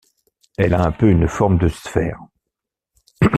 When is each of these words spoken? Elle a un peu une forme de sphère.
Elle 0.57 0.73
a 0.73 0.81
un 0.81 0.91
peu 0.91 1.11
une 1.11 1.27
forme 1.27 1.59
de 1.59 1.67
sphère. 1.67 2.21